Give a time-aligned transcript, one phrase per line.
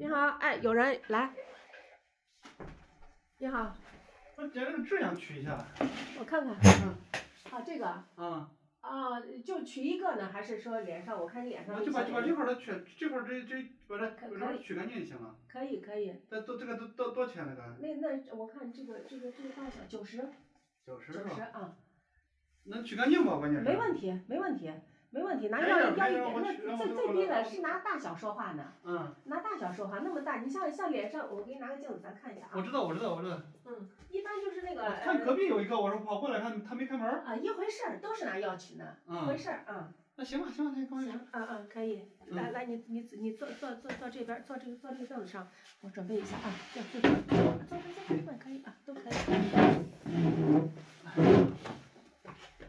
[0.00, 1.30] 你好，哎，有人来。
[3.36, 3.76] 你好，
[4.34, 5.62] 我这个痣想取一下。
[6.18, 6.56] 我看看。
[6.86, 6.96] 嗯。
[7.50, 7.86] 啊，这个。
[7.86, 8.50] 啊。
[8.80, 11.20] 啊，就取一个呢，还是说脸上？
[11.20, 11.76] 我看你脸上。
[11.76, 15.36] 我就把就把这块儿取，这块儿这这把它把它取干净就行了。
[15.46, 16.14] 可以可以。
[16.30, 17.76] 那都这个都多多少钱那个？
[17.80, 20.26] 那那我看这个这个这个大小九十。
[20.86, 21.76] 九十九十啊。
[22.64, 23.38] 能取干净不？
[23.38, 23.68] 关键是。
[23.68, 24.72] 没问题，没问题。
[25.12, 26.22] 没问题，拿要要一点，
[26.64, 28.72] 那最最低的是拿大小说话呢。
[28.84, 29.12] 嗯。
[29.24, 32.50] 拿大小说话，那么大，你像像脸上，我给你拿个镜子，咱看一下啊。
[32.54, 33.40] 我知道，我知道，我知道。
[33.66, 34.82] 嗯，一般就是那个。
[35.02, 37.08] 看隔壁有一个，我说跑过来他，他没开门。
[37.08, 39.92] 啊，一回事儿，都是拿药取的，一回事儿啊。
[40.16, 41.00] 那行吧，行吧，那。
[41.02, 42.04] 行，啊啊，可以。
[42.26, 45.48] 来来，你你你坐坐坐坐这边，坐这个坐这个凳子上，
[45.80, 49.12] 我准备一下啊，坐坐坐，坐坐坐，可以啊，都可以。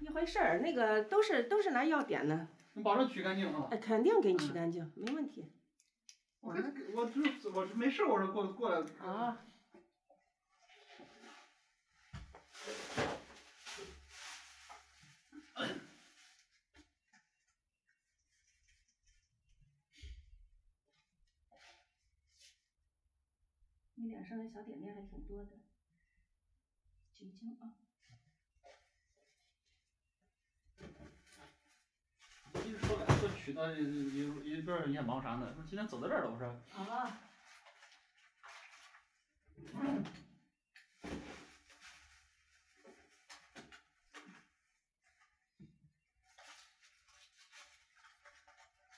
[0.00, 2.48] 一回事儿，那个都是都是拿药点的。
[2.72, 3.68] 你保证取干净啊！
[3.70, 5.52] 哎，肯定给你取干净，没问题。
[6.40, 6.62] 我这
[6.96, 8.84] 我这我没事，我说过过来。
[8.98, 9.46] 啊。
[23.94, 25.52] 你脸上的小点点还挺多的，
[27.14, 27.70] 酒精啊。
[32.64, 32.78] 一直
[33.52, 35.52] 说了，说取那一一边儿也忙啥呢？
[35.54, 36.48] 说今天走到这儿了，我说。
[36.76, 37.18] 啊。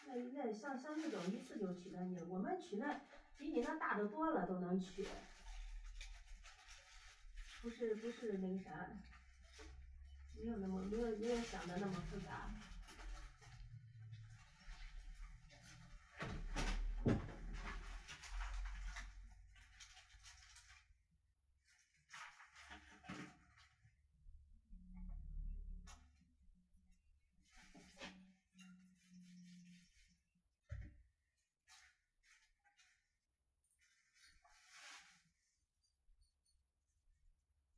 [0.06, 3.00] 那那像像这种一次就取干净，我们取那
[3.36, 5.06] 比你那大的多了都能取，
[7.60, 8.70] 不是不是那个啥，
[10.36, 12.50] 没有那么没有没有想的那么复杂。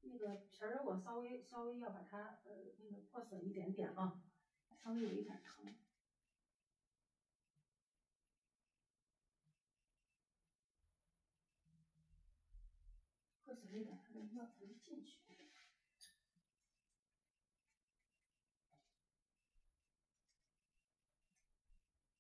[0.03, 4.23] 那个皮儿我稍微稍微要把它呃那个破损一点点啊，
[4.77, 5.75] 稍微有一点疼，
[13.45, 15.19] 破损一点，它的药才能进去。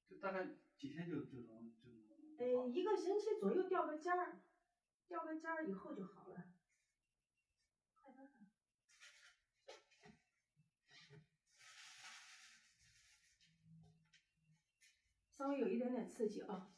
[0.08, 2.36] 这大概几天就就能就能？
[2.38, 4.42] 呃，一个星期左右掉个尖儿，
[5.06, 6.54] 掉个尖儿以后就好了。
[15.40, 16.68] 稍微有一点点刺激啊。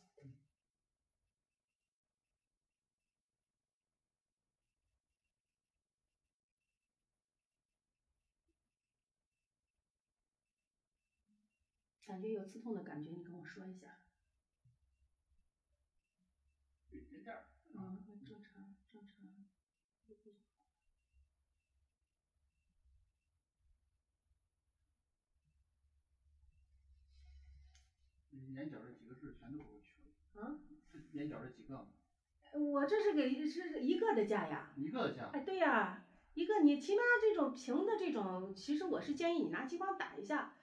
[12.06, 13.98] 感觉有刺痛的感觉，你跟我说一下。
[17.74, 19.18] 嗯，正常，正常。
[28.54, 30.42] 眼角这几个痣全都给我去了。
[30.42, 30.58] 啊？
[30.92, 31.86] 这眼角这几个。
[32.52, 34.72] 我这是给是一个的价呀。
[34.76, 35.30] 一个的价。
[35.32, 36.04] 哎，对呀，
[36.34, 40.54] 一个你起码这种平的这种，其实我是建议你拿激光打一下。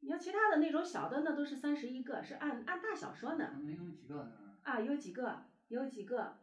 [0.00, 3.58] 你要其他的那种小的，那都是三十一个，是按按大小说呢。
[3.62, 4.56] 能有几个呢？
[4.62, 6.38] 啊，有几个，有几个，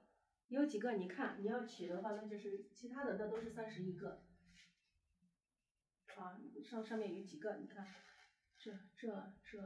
[0.49, 4.21] 有几个，你看你要取的话，那就是其他的那都是三十一个。
[6.17, 7.87] 啊，上上面有几个，你看。
[8.65, 9.59] 这这这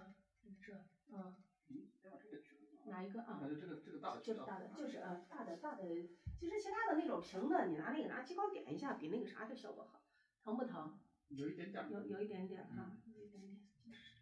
[0.62, 0.74] 这
[1.08, 1.34] 嗯，
[2.88, 3.40] 哪一个啊？
[3.42, 5.84] 这个这个大的，就是大的，就是呃大的大的。
[6.38, 10.02] 其实其他的那种平的，你拿那个拿激光点一下，比那个啥的效果好。
[10.44, 11.00] 疼不疼？
[11.30, 11.90] 有一点点。
[11.90, 13.62] 有有一点点哈，有一点点。
[13.86, 14.19] 就是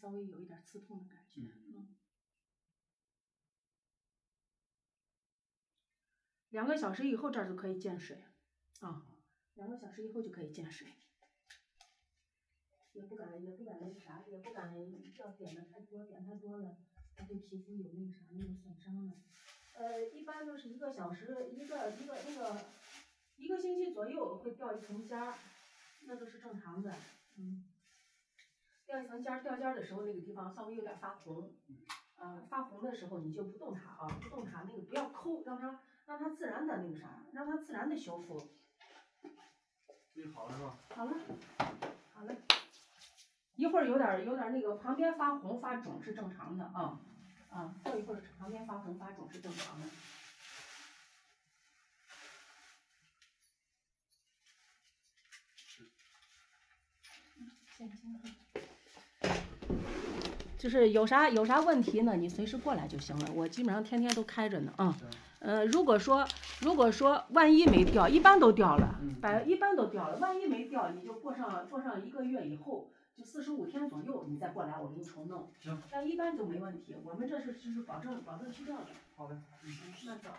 [0.00, 1.42] 稍微有一点刺痛的感觉。
[6.50, 8.22] 两个小时以后这儿就可以见水，
[8.80, 9.06] 啊，
[9.54, 10.86] 两个小时以后就可以见水。
[12.92, 14.72] 也不敢，也不敢那个啥，也不敢
[15.18, 16.78] 要点的太多，点太多了，
[17.14, 19.16] 它对皮肤有那个啥，那个损伤的。
[19.74, 22.64] 呃，一般就是一个小时，一个一个那个
[23.36, 25.34] 一个星期左右会掉一层痂儿，
[26.02, 26.94] 那都是正常的，
[27.36, 27.64] 嗯。
[28.86, 31.52] 掉一层尖儿，掉尖儿的时候那个地方稍微有点发红，
[32.16, 38.48] 呃，发红的时候你就不动它啊，不动它，那个不要抠，让它让它自然的那个啥，让它自然的修复。
[40.14, 40.78] 这好了是吧？
[40.94, 41.12] 好了，
[42.14, 42.34] 好了，
[43.56, 46.98] 一会儿有点有点那个旁边发红发肿是正常的啊，
[47.50, 49.86] 啊，过一会儿旁边发红发肿是正常的。
[57.76, 58.18] 现金
[60.58, 64.96] 就是有啥有啥问题呢，你随时过来就行了，我基本上天天都开着呢啊。
[65.38, 66.26] 呃，如果说
[66.60, 70.16] 如果说万一没掉，一般都掉了嗯，百一般都掉了。
[70.18, 75.48] 万一没掉，你就过上过上一个月以后，就四十五天左右，你再过来，我给你重弄。
[75.62, 75.78] 行。
[75.90, 78.86] 但一般就没问题，我们这是就是保证保证去掉的。
[79.14, 79.38] 好的。
[79.64, 79.70] 嗯，
[80.06, 80.30] 那走。